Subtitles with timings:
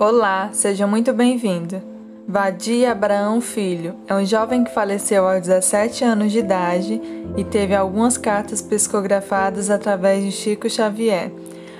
[0.00, 1.82] Olá, seja muito bem-vindo.
[2.26, 6.98] Vadi Abraão Filho é um jovem que faleceu aos 17 anos de idade
[7.36, 11.30] e teve algumas cartas psicografadas através de Chico Xavier.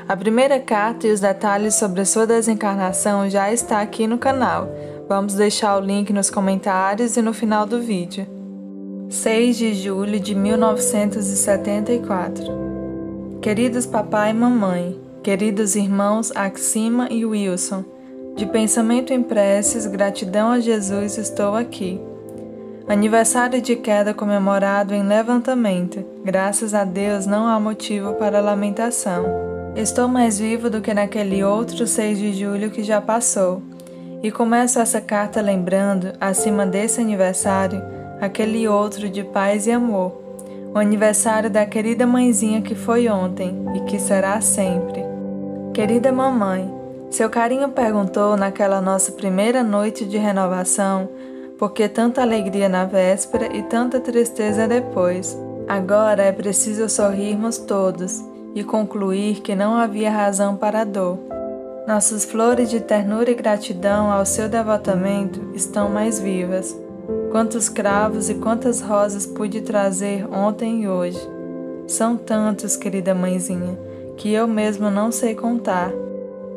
[0.06, 4.68] A primeira carta e os detalhes sobre a sua desencarnação já está aqui no canal.
[5.08, 8.26] Vamos deixar o link nos comentários e no final do vídeo.
[9.08, 12.44] 6 de julho de 1974
[13.40, 17.82] Queridos papai e mamãe, queridos irmãos Axima e Wilson,
[18.41, 22.00] de pensamento em preces, gratidão a Jesus, estou aqui.
[22.88, 26.02] Aniversário de queda comemorado em levantamento.
[26.24, 29.26] Graças a Deus não há motivo para lamentação.
[29.76, 33.62] Estou mais vivo do que naquele outro 6 de julho que já passou.
[34.22, 37.82] E começo essa carta lembrando, acima desse aniversário,
[38.22, 40.18] aquele outro de paz e amor.
[40.74, 45.04] O aniversário da querida mãezinha que foi ontem e que será sempre.
[45.74, 46.79] Querida mamãe,
[47.10, 51.09] seu carinho perguntou naquela nossa primeira noite de renovação
[51.59, 55.37] por que tanta alegria na véspera e tanta tristeza depois.
[55.68, 61.18] Agora é preciso sorrirmos todos e concluir que não havia razão para a dor.
[61.87, 66.77] Nossas flores de ternura e gratidão ao seu devotamento estão mais vivas.
[67.33, 71.21] Quantos cravos e quantas rosas pude trazer ontem e hoje.
[71.89, 73.77] São tantos, querida mãezinha,
[74.17, 75.93] que eu mesmo não sei contar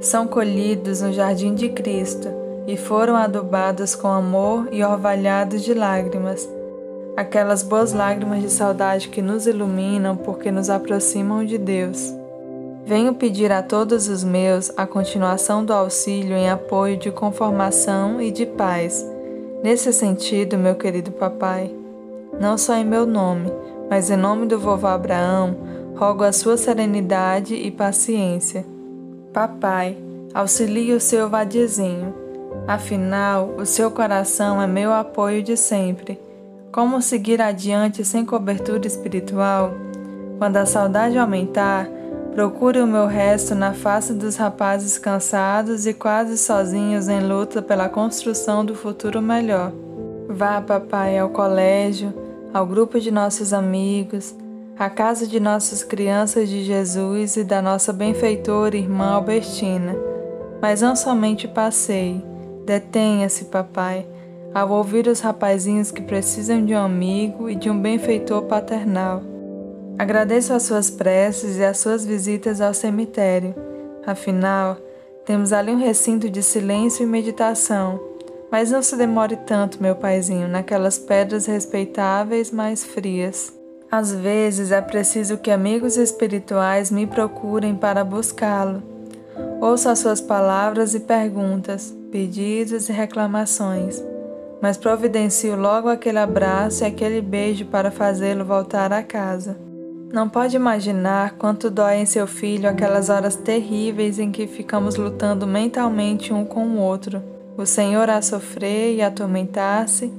[0.03, 2.27] são colhidos no jardim de Cristo
[2.67, 6.47] e foram adubados com amor e orvalhados de lágrimas,
[7.15, 12.13] aquelas boas lágrimas de saudade que nos iluminam porque nos aproximam de Deus.
[12.85, 18.29] Venho pedir a todos os meus a continuação do auxílio em apoio de conformação e
[18.29, 19.09] de paz.
[19.63, 21.73] Nesse sentido, meu querido papai,
[22.37, 23.49] não só em meu nome,
[23.89, 25.55] mas em nome do vovô Abraão,
[25.95, 28.72] rogo a sua serenidade e paciência
[29.33, 29.97] Papai,
[30.31, 32.13] auxilie o seu vadizinho.
[32.67, 36.21] Afinal, o seu coração é meu apoio de sempre.
[36.71, 39.71] Como seguir adiante sem cobertura espiritual?
[40.37, 41.89] Quando a saudade aumentar,
[42.35, 47.89] procure o meu resto na face dos rapazes cansados e quase sozinhos em luta pela
[47.89, 49.71] construção do futuro melhor.
[50.29, 52.13] Vá, papai, ao colégio,
[52.53, 54.35] ao grupo de nossos amigos,
[54.77, 59.95] a casa de nossas crianças de Jesus e da nossa benfeitora irmã Albertina.
[60.61, 62.23] Mas não somente passeie,
[62.65, 64.07] detenha-se, papai,
[64.53, 69.21] ao ouvir os rapazinhos que precisam de um amigo e de um benfeitor paternal.
[69.97, 73.53] Agradeço as suas preces e as suas visitas ao cemitério.
[74.05, 74.77] Afinal,
[75.23, 77.99] temos ali um recinto de silêncio e meditação.
[78.51, 83.62] Mas não se demore tanto, meu paizinho, naquelas pedras respeitáveis, mas frias.
[83.95, 88.81] Às vezes é preciso que amigos espirituais me procurem para buscá-lo.
[89.61, 94.03] Ouço as suas palavras e perguntas, pedidos e reclamações,
[94.59, 99.59] mas providencio logo aquele abraço e aquele beijo para fazê-lo voltar a casa.
[100.11, 105.45] Não pode imaginar quanto dói em seu filho aquelas horas terríveis em que ficamos lutando
[105.45, 107.21] mentalmente um com o outro.
[107.55, 110.11] O Senhor a sofrer e atormentar-se,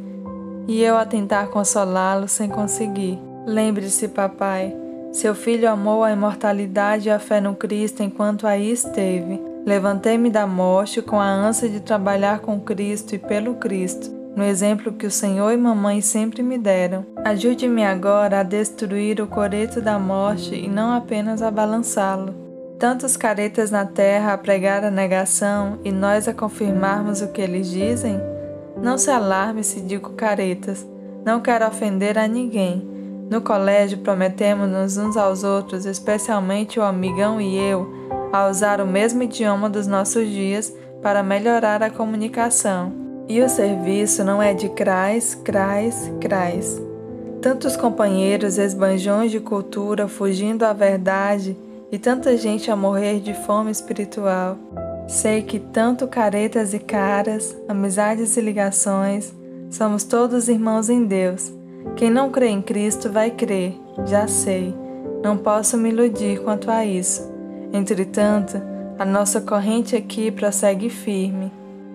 [0.69, 3.34] e eu a tentar consolá-lo sem conseguir.
[3.47, 4.75] Lembre-se, papai,
[5.13, 9.39] seu filho amou a imortalidade e a fé no Cristo enquanto aí esteve.
[9.67, 14.93] Levantei-me da morte com a ânsia de trabalhar com Cristo e pelo Cristo, no exemplo
[14.93, 17.05] que o Senhor e mamãe sempre me deram.
[17.23, 22.35] Ajude-me agora a destruir o coreto da morte e não apenas a balançá-lo.
[22.79, 27.69] Tantos caretas na terra a pregar a negação e nós a confirmarmos o que eles
[27.69, 28.19] dizem?
[28.83, 30.87] Não se alarme se digo caretas,
[31.25, 32.94] não quero ofender a ninguém
[33.31, 37.91] no colégio, prometemos-nos uns aos outros, especialmente o amigão e eu,
[38.33, 42.93] a usar o mesmo idioma dos nossos dias para melhorar a comunicação.
[43.29, 46.81] E o serviço não é de crais, crais, crais.
[47.41, 51.57] Tantos companheiros esbanjões de cultura fugindo à verdade
[51.91, 54.59] e tanta gente a morrer de fome espiritual.
[55.09, 59.33] Sei que tanto caretas e caras, amizades e ligações,
[59.71, 61.53] somos todos irmãos em Deus
[61.97, 64.75] quem não crê em Cristo vai crer, já sei.
[65.23, 67.33] Não posso me iludir quanto a isso.
[67.73, 68.61] Entretanto,
[68.99, 71.53] a nossa corrente aqui prossegue firme.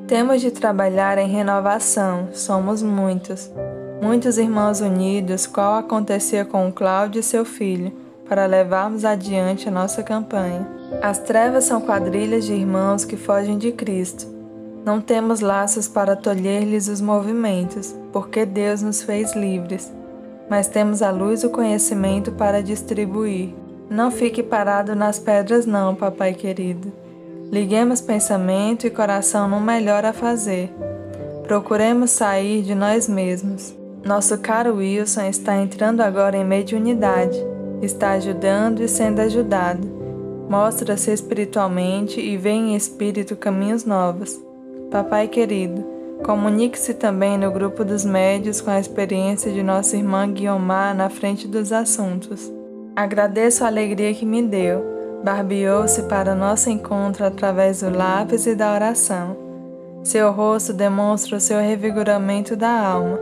[0.08, 3.52] Temos de trabalhar em renovação, somos muitos.
[4.02, 7.92] Muitos irmãos unidos, qual acontecia com Cláudio e seu filho,
[8.28, 10.66] para levarmos adiante a nossa campanha.
[11.02, 14.39] As trevas são quadrilhas de irmãos que fogem de Cristo
[14.90, 19.94] não temos laços para tolher-lhes os movimentos, porque Deus nos fez livres,
[20.50, 23.54] mas temos a luz o conhecimento para distribuir.
[23.88, 26.92] Não fique parado nas pedras, não, papai querido.
[27.52, 30.74] Liguemos pensamento e coração no melhor a fazer.
[31.44, 33.76] Procuremos sair de nós mesmos.
[34.04, 37.38] Nosso caro Wilson está entrando agora em mediunidade,
[37.80, 39.88] está ajudando e sendo ajudado.
[40.50, 44.49] Mostra-se espiritualmente e vê em espírito caminhos novos.
[44.92, 45.86] Papai querido,
[46.24, 51.48] comunique-se também no grupo dos médios com a experiência de nossa irmã Guiomar na frente
[51.48, 52.52] dos assuntos.
[52.96, 54.84] Agradeço a alegria que me deu.
[55.24, 59.38] Barbeou-se para nosso encontro através do lápis e da oração.
[60.04, 63.20] Seu rosto demonstra o seu revigoramento da alma.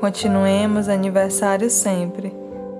[0.00, 2.34] Continuemos aniversário sempre.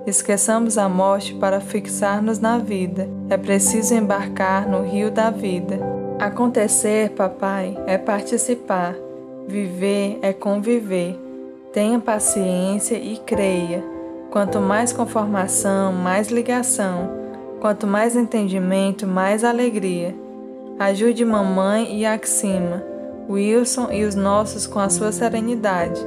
[0.07, 3.07] Esqueçamos a morte para fixar-nos na vida.
[3.29, 5.92] É preciso embarcar no rio da vida.
[6.23, 8.95] Acontecer, papai, é participar.
[9.45, 11.19] Viver é conviver.
[11.73, 13.83] Tenha paciência e creia.
[14.31, 17.09] Quanto mais conformação, mais ligação.
[17.59, 20.15] Quanto mais entendimento, mais alegria.
[20.79, 22.81] Ajude mamãe e Axima,
[23.29, 25.99] Wilson e os nossos com a sua serenidade.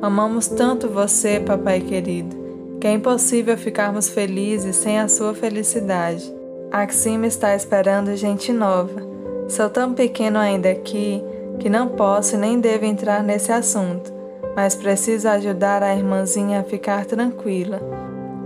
[0.00, 2.36] Amamos tanto você, papai querido,
[2.80, 6.32] que é impossível ficarmos felizes sem a sua felicidade.
[6.70, 9.15] Axima está esperando gente nova.
[9.48, 11.22] Sou tão pequeno ainda aqui
[11.58, 14.16] que não posso nem devo entrar nesse assunto
[14.56, 17.78] mas preciso ajudar a irmãzinha a ficar tranquila.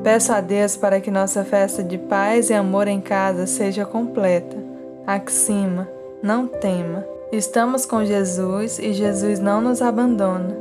[0.02, 4.56] Peço a Deus para que nossa festa de paz e amor em casa seja completa.
[5.06, 5.88] Axima,
[6.20, 7.06] não tema.
[7.30, 10.56] Estamos com Jesus e Jesus não nos abandona.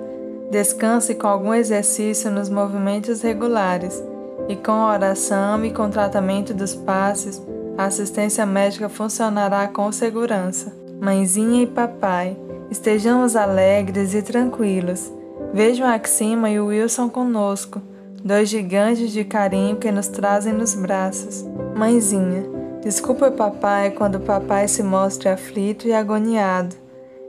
[0.51, 4.03] Descanse com algum exercício nos movimentos regulares
[4.47, 7.42] e com oração e com tratamento dos passes,
[7.79, 10.75] a assistência médica funcionará com segurança.
[10.99, 12.35] Mãezinha e papai,
[12.69, 15.09] estejamos alegres e tranquilos
[15.53, 17.81] Vejam Axima e o Wilson conosco,
[18.21, 21.45] dois gigantes de carinho que nos trazem nos braços.
[21.73, 22.43] Mãezinha,
[22.83, 26.75] desculpa papai quando papai se mostra aflito e agoniado.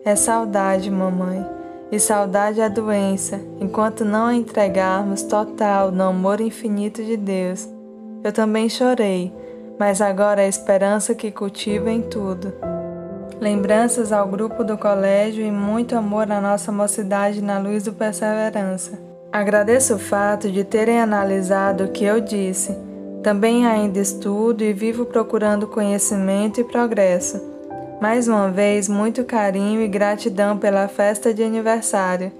[0.04, 1.46] É saudade, mamãe,
[1.92, 7.68] e saudade é doença, enquanto não a entregarmos total no amor infinito de Deus.
[8.24, 9.32] Eu também chorei,
[9.80, 12.52] mas agora a esperança que cultiva em tudo
[13.40, 18.98] lembranças ao grupo do colégio e muito amor à nossa mocidade na luz do Perseverança.
[19.32, 22.76] Agradeço o fato de terem analisado o que eu disse.
[23.22, 27.40] Também ainda estudo e vivo procurando conhecimento e progresso.
[28.00, 32.30] Mais uma vez, muito carinho e gratidão pela festa de aniversário.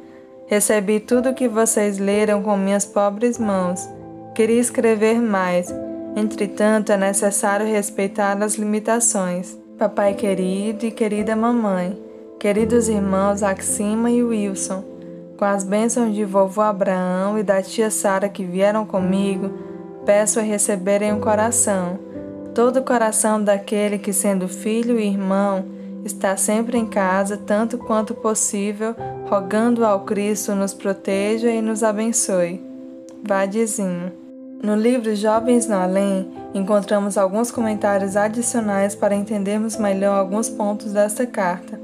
[0.47, 3.89] Recebi tudo o que vocês leram com minhas pobres mãos.
[4.35, 5.73] Queria escrever mais,
[6.17, 9.59] entretanto, é necessário respeitar as limitações.
[9.79, 11.99] Papai querido e querida mamãe,
[12.39, 14.85] queridos irmãos Axima e Wilson,
[15.39, 19.51] com as bênçãos de vovô Abraão e da tia Sara que vieram comigo,
[20.05, 21.99] peço a receberem um coração,
[22.55, 25.65] todo o coração daquele que, sendo filho e irmão,
[26.05, 28.95] está sempre em casa, tanto quanto possível,
[29.29, 32.63] rogando ao Cristo nos proteja e nos abençoe.
[33.27, 34.20] Vadezinho.
[34.63, 41.27] No livro Jovens no Além, encontramos alguns comentários adicionais para entendermos melhor alguns pontos desta
[41.27, 41.81] carta.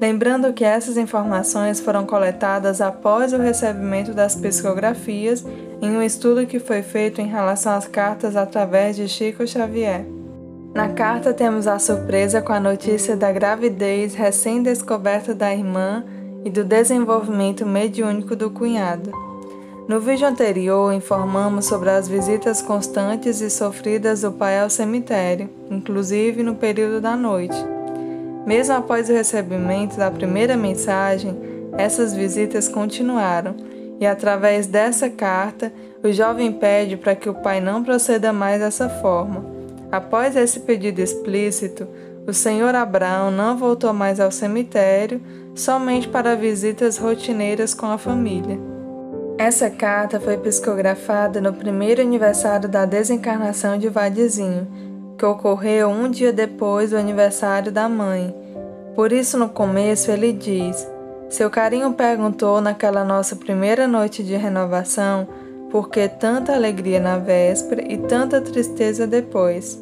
[0.00, 5.44] Lembrando que essas informações foram coletadas após o recebimento das psicografias
[5.80, 10.04] em um estudo que foi feito em relação às cartas através de Chico Xavier.
[10.74, 16.04] Na carta temos a surpresa com a notícia da gravidez recém-descoberta da irmã
[16.44, 19.27] e do desenvolvimento mediúnico do cunhado.
[19.88, 26.42] No vídeo anterior, informamos sobre as visitas constantes e sofridas do pai ao cemitério, inclusive
[26.42, 27.56] no período da noite.
[28.44, 31.34] Mesmo após o recebimento da primeira mensagem,
[31.78, 33.56] essas visitas continuaram,
[33.98, 35.72] e através dessa carta,
[36.04, 39.42] o jovem pede para que o pai não proceda mais dessa forma.
[39.90, 41.88] Após esse pedido explícito,
[42.26, 45.18] o senhor Abraão não voltou mais ao cemitério,
[45.54, 48.76] somente para visitas rotineiras com a família.
[49.38, 54.66] Essa carta foi psicografada no primeiro aniversário da desencarnação de Vadizinho,
[55.16, 58.34] que ocorreu um dia depois do aniversário da mãe.
[58.96, 60.84] Por isso, no começo, ele diz:
[61.30, 65.28] Seu carinho perguntou naquela nossa primeira noite de renovação
[65.70, 69.80] por que tanta alegria na véspera e tanta tristeza depois.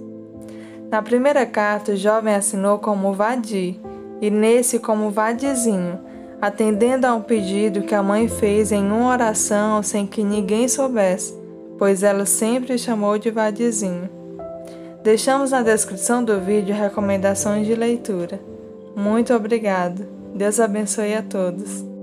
[0.91, 3.81] Na primeira carta, o jovem assinou como Vadi,
[4.21, 6.06] e nesse como Vadizinho
[6.41, 11.35] atendendo a um pedido que a mãe fez em uma oração sem que ninguém soubesse,
[11.79, 14.09] pois ela sempre chamou de Vadizinho.
[15.03, 18.41] Deixamos na descrição do vídeo recomendações de leitura.
[18.95, 20.07] Muito obrigado.
[20.35, 21.96] Deus abençoe a todos.